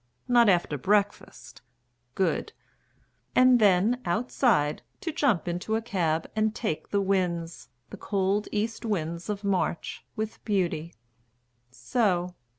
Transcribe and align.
Not 0.27 0.49
after 0.49 0.79
breakfast 0.79 1.61
good; 2.15 2.53
and 3.35 3.59
then 3.59 4.01
outside, 4.03 4.81
To 5.01 5.11
jump 5.11 5.47
into 5.47 5.75
a 5.75 5.81
cab 5.83 6.27
and 6.35 6.55
take 6.55 6.89
the 6.89 6.99
winds, 7.01 7.69
The 7.91 7.97
cold 7.97 8.47
east 8.51 8.83
winds 8.83 9.29
of 9.29 9.43
March, 9.43 10.03
with 10.15 10.43
beauty. 10.43 10.95
So. 11.69 12.33